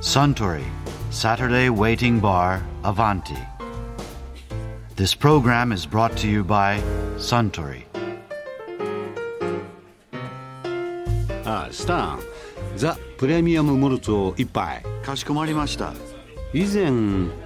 [0.00, 0.64] Suntory
[1.10, 3.36] Saturday Waiting Bar Avanti.
[4.96, 6.80] This program is brought to you by
[7.18, 7.84] Suntory.
[11.44, 12.20] あスタン
[12.76, 15.92] ザ・プレミアム・モルツを一杯かしこまりました。
[16.54, 16.90] 以前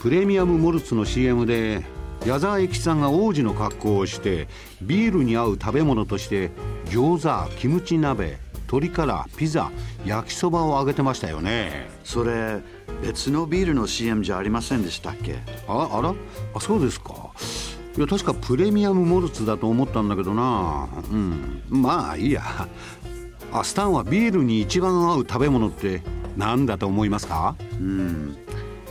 [0.00, 1.84] プレミアム・モルツの CM で
[2.26, 4.48] 矢沢永吉さんが王子の格好をして
[4.82, 6.50] ビールに合う食べ物として
[6.86, 8.40] 餃子キムチ鍋
[8.70, 9.72] 鶏からピザ
[10.04, 11.90] 焼きそばをあげてましたよね。
[12.04, 12.60] それ
[13.02, 15.40] 別のビールの CM じゃありませんでしたっけ？
[15.66, 16.14] ああら？
[16.54, 17.32] あそうですか。
[17.96, 20.88] いや確かプレミアム・モルツだと思ったんだけどな。
[21.10, 21.62] うん。
[21.68, 22.42] まあいいや。
[23.52, 26.02] あスタンはビールに一番合う食べ物って
[26.36, 27.56] 何だと思いますか？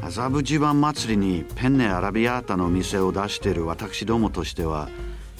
[0.00, 4.88] 麻布地盤祭りにペンネアラビアータの店を出している私どもとしては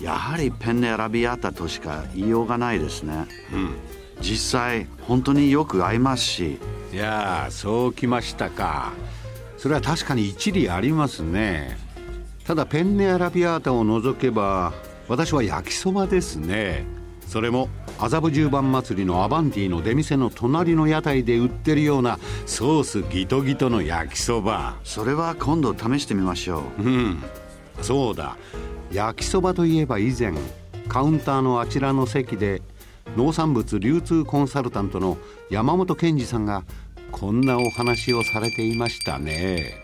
[0.00, 3.26] やはりペンネアラビアータとしか言いようがないですね、
[4.20, 6.58] 実際本当によく合いますし。
[6.92, 8.92] いやあそうきましたか。
[9.56, 11.76] それは確かに一理ありますね。
[12.46, 14.72] ただペンネアラビアータを除けば
[15.08, 16.84] 私は焼きそばですね。
[17.26, 24.76] それも麻布十番祭りのアバンティの出店の隣の屋台で売ってるようなソースギトギトの焼きそば。
[24.84, 26.82] それは今度試してみましょう。
[26.82, 27.22] うん。
[27.80, 28.36] そうだ。
[28.92, 30.32] 焼きそばといえば以前
[30.86, 32.62] カウンターのあちらの席で
[33.16, 35.18] 農産物流通コンサルタントの
[35.50, 36.64] 山本健二さんが
[37.12, 39.82] こんなお話をされていましたね。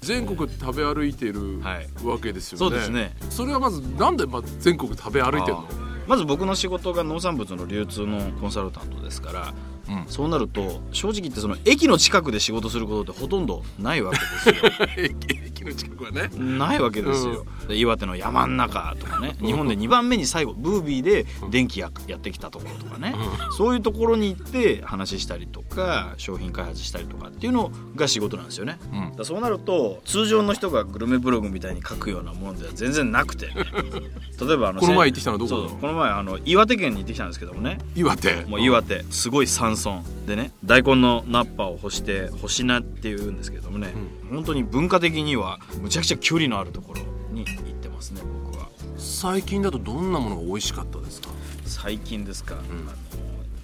[0.00, 1.88] 全国食べ歩いているはい。
[2.04, 3.16] わけですよね、そうですね。
[3.30, 5.66] それはまずなんでま全国食べ歩いてるの？
[6.06, 9.54] まず僕の仕事が農産物の流通のコンサルタントですから、
[9.88, 10.04] うん。
[10.08, 14.54] そうなると正直言ってその駅の近くで仕事することってほとんどないわけですよ。
[14.96, 16.30] 駅駅の近くはね。
[16.36, 23.14] ないわけですよ、で岩手の山ん中とかね日本で2番目に最後ブービーで電気ややってきたところとかね、
[23.56, 28.78] そういうところに行って話したりとか商品開発したりとかっていうのが仕事なんですよね、
[29.16, 29.24] うん。
[29.24, 33.54] そうなると通常の人がグルメブログみたいに書くようなものでは全然なくて、ね、
[34.40, 37.78] 例えばあのこの前行ってきたのどここの前あの岩手県に行ってきたんですけどもね。
[37.94, 38.44] 岩手。
[38.46, 39.04] もう岩手。
[39.10, 43.92] すごい山村でね大根のナッパを干して干し菜っていうんですけどもね、
[44.30, 47.00] 本当に文化的にはむちゃくちゃ距離のあるところ
[47.32, 48.68] に行ってますね僕は。
[48.96, 51.28] 最近だとどんなものが美味しかったですか？
[51.64, 52.62] 最近ですか、あの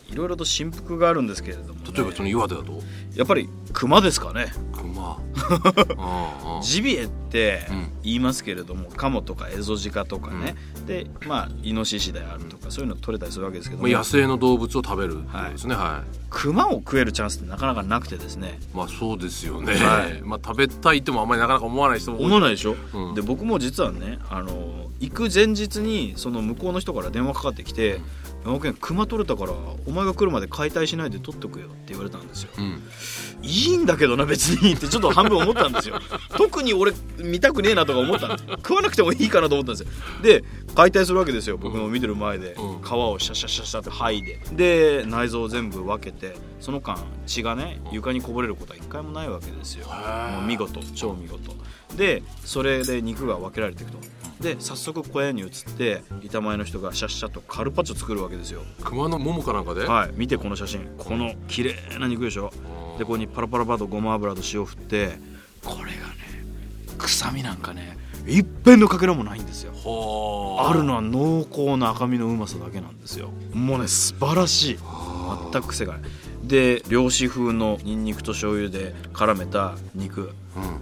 [0.09, 2.81] いろいろと振幅があるんですけれどもね、例えばその岩手だと？
[3.15, 4.53] やっぱり熊ですかね。
[4.73, 5.19] 熊。
[6.63, 7.91] ジビエってうん。
[8.03, 18.59] 言いますけれども、カモとかエゾジカとかね、でまあイノシシであるとか、そういうの取れたりするわけですけども、まあ野生の動物を食べるってことですねはい、熊を食えるチャンスってなかなかなくてですね。
[18.75, 20.21] まあそうですよね、はい。
[20.25, 23.15] まあ食べたいってもあんまりなかなか思わない人も思わないでしょ、うん。
[23.15, 28.01] で僕も実はねあの行く前日にその向こうの人から電話かかってきて
[28.43, 29.53] 「山本君熊取れたから
[29.87, 32.51] お前が来るまで解体しないで取っとくよ」って言われたんですよ。
[32.57, 32.83] うん。
[33.43, 35.99] いいんだけどな別にってちょっと半分思ったんですよ。
[36.37, 39.89] 特に俺見たくねえなとか思ったんです食わなくてもいいかなと思ったんですよ。
[40.23, 42.83] で解体するわけですよ僕の見てる前で、うん。
[42.83, 44.41] 皮をシャシャシャシャって剥いで。
[44.53, 49.87] で内臓を全部分けてその間血がね床にこぼれることは一回もないわけですよ。
[49.87, 51.55] もう見事超見事。
[51.97, 53.99] でそれで肉が分けられていくと
[54.41, 58.63] で早速小屋に移って板前の人がシャッシャッとカルパッチョ作るわけですよ。
[58.83, 60.11] 熊のももかなんかで、はい。
[60.15, 60.89] 見てこの写真。
[60.97, 62.51] この綺麗な肉でしょ
[62.99, 65.19] でここにパラパラパラとごま油と塩振って
[65.63, 65.95] これがね
[66.97, 69.73] 臭みなんかね一片のかけらもないんですよ。
[69.73, 70.73] はあ。
[70.73, 73.31] るのは濃厚な赤身のうまさだけなんですよ。
[73.53, 74.79] もうね素晴らしい。
[75.53, 76.03] 全く癖がない
[76.43, 80.33] で漁師風のニンニクと醤油で絡めた肉、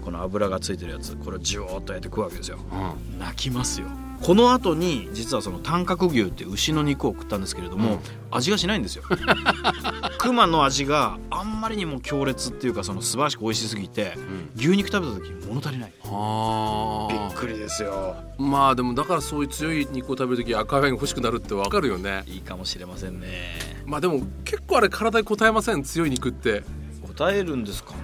[0.05, 2.59] この油がついてるやつこれをジューッと焼いて食うわけですよ。
[2.73, 3.19] うん。
[3.19, 3.87] 泣きますよ。
[4.23, 8.01] この後に実はその短角牛って牛の肉を食ったんですけれども、
[8.33, 9.05] 味がしないんですよ。
[10.19, 14.19] 熊の味があんまりにも強烈っていうかその素晴らしく美味しすぎて、
[14.57, 15.93] 牛肉食べた時物足りない。
[16.03, 17.13] はあ。
[17.13, 18.17] びっくりですよ。
[18.39, 22.25] まあでもだからそういう強い肉を食べる時赤ワインが欲しくなるってわかるよね。
[22.27, 23.29] いいかもしれませんね。
[23.87, 25.83] まあでも結構あれ体に応えません？
[25.85, 26.65] 強い肉って。
[27.17, 27.99] 答えるんですかね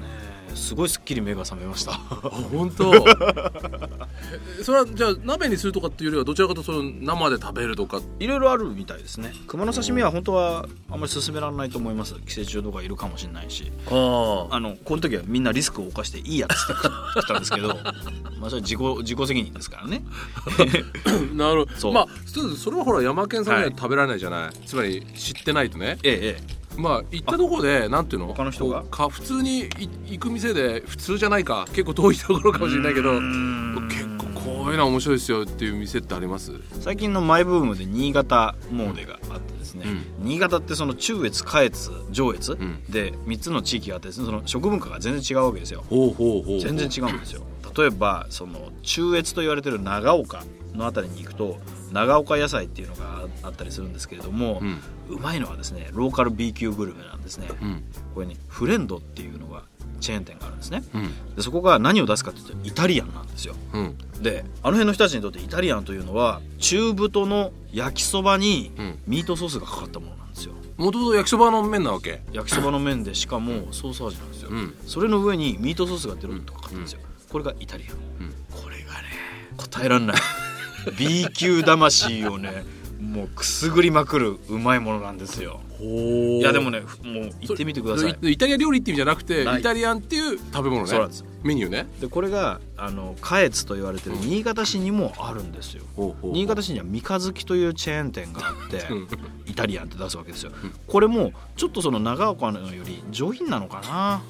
[0.55, 1.93] すごいすっきり目が覚めました。
[1.93, 1.97] あ
[2.53, 2.93] 本当？
[4.63, 8.01] それはじゃあ鍋にするとかっていうよりはどちらかというとその生で食べるとか？
[8.19, 9.33] いろいろあるみたいですね。
[9.47, 12.15] 熊の刺身は本当はあんまり勧められないと思います。
[12.27, 13.71] 寄生虫とかいるかもしれないし。
[13.91, 16.89] ああのこの時はみんなリスクを冒していいやつって食
[17.25, 17.69] ったんですけど。
[18.41, 20.03] まあそれは自己自己責任ですからね。
[21.35, 21.93] なるほど。
[21.93, 23.75] まあそそれはほら山県さんにははい。
[23.77, 25.99] 食べられないじゃない、つまり知ってないとね。
[26.03, 28.27] ええええまあ行ったところでなんていうの？
[28.29, 28.85] 他の人が？
[28.85, 29.69] か普通にい
[30.07, 36.53] 行く店で普通じゃないか結構遠いところかもしれないけど結構ここういうの面白いですよっていう店ってあります？
[36.81, 39.85] 最近のマイブームで新潟詣でがあってですね、
[40.19, 42.83] 新潟ってその中越下越上越、ん。
[42.89, 45.85] で3つの地域があってですねその食文化が全然違うわけですよ。
[46.63, 47.43] 全然違うんですよ
[47.77, 50.45] 例えばその中越と言われてる長岡
[50.75, 51.59] の辺りに行くと
[51.93, 54.61] 長岡野菜っていうのがあったりするんですけれども、
[55.09, 57.83] うまいのはですねローカル B 級グルメなんですね、ん。
[58.15, 59.63] これねフレンドっていうのが
[60.01, 61.37] チェーン店があるんですね、ん。
[61.37, 63.55] でそこが何を出すかっていうとイタリアンなんですよ。
[63.73, 63.97] うん。
[64.21, 68.99] であの辺の人たちにとってイタリアンというのは中太の焼きそばにん。
[69.07, 70.55] ミートソースがかかったものなんですよ。
[70.77, 72.23] もともと焼きそばの麺なわけ。
[72.33, 74.75] 焼きそばの麺でしかもソース味なんですよ、ん。
[74.87, 77.01] それの上にミートソースがデロッとかかってるんですよ、
[77.35, 77.97] これがイタリアン、
[78.63, 79.09] これがね
[79.57, 80.17] 答えらんない。
[80.97, 82.63] B 級魂をね
[83.01, 85.61] もうくすぐりまくるうまいものなんですよ。
[85.81, 88.33] いいやでもねふもう行ってみてください。
[88.33, 90.87] イタリア料理って意味じゃなくてイタリアンっていう食べ物ね。
[90.87, 91.25] そうなんです。
[91.43, 91.89] メニューね。
[92.01, 96.33] でこれがあの下越と言われてる新潟市にもあるんですよ、ほうほう。
[96.33, 99.09] 新潟市には三日月というチェーン店があってうん。
[99.47, 100.53] イタリアンって出すわけですよ。
[100.87, 104.23] これもちょっとその長岡のより上品なのかな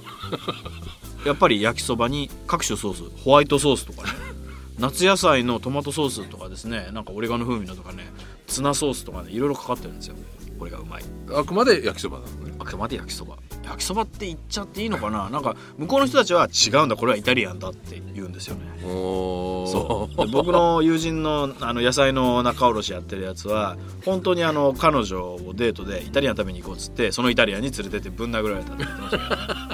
[1.25, 4.09] やっぱり焼きそばに各種ソースホワイトソースとかね
[4.79, 8.13] 夏野菜のトマトソースとかですねなんかオレガノ風味のとかね
[8.47, 10.17] ツナソースとかねいろいろかかってるんですよ。
[10.59, 11.03] これがうまい。
[11.35, 12.55] あくまで焼きそばなのね。
[12.59, 13.37] あくまで焼きそば。
[13.65, 15.29] 焼きそばって言っちゃっていいのかな？
[15.31, 16.97] なんか向こうの人たちは違うんだ。
[16.97, 18.63] これはイタリアンだって言うんですよね。
[18.85, 20.17] おそう。
[20.17, 29.74] で僕の友人のあの野菜の仲卸やってるやつは本当にあの彼女をデートでイタリアン食べに行こうっつってそのイタリアンに連れてってぶん殴られたって言ってましたけど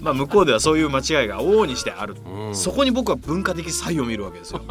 [0.00, 2.54] まあ向こうではそういう間違いが往々にしてある、うん。
[2.54, 4.62] そこに僕は文化的差異を見るわけですよ。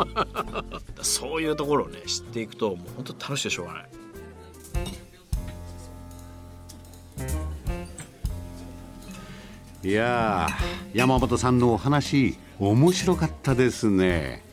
[1.01, 3.85] そういうところをね知っていくともう本当楽しくてしょうがない。
[9.83, 14.43] いやー山本さんのお話面白かったですね。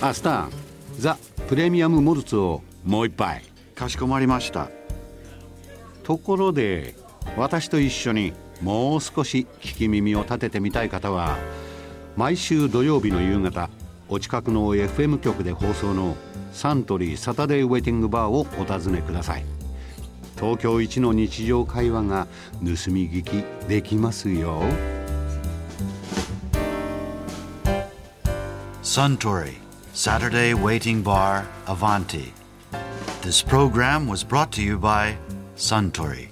[0.00, 0.50] あスタン
[0.98, 1.16] ザ・
[1.48, 3.44] プレミアム・モルツをもう一杯。
[3.74, 4.70] かしこまりました。
[6.02, 6.94] ところで
[7.36, 8.32] 私と一緒に
[8.62, 11.36] もう少し聞き耳を立ててみたい方は
[12.16, 13.68] 毎週土曜日の夕方
[14.08, 16.16] お近くの FM 局で放送の
[16.52, 19.44] サントリーサタデーウェイティングバーをお尋ねください。
[20.36, 22.26] 東京一の日常会話が
[22.60, 24.62] 盗み聞きできますよ。
[28.82, 29.54] Suntory
[29.94, 32.32] Saturday Waiting Bar Avanti.
[33.22, 35.16] This program was brought to you by
[35.56, 36.31] Suntory.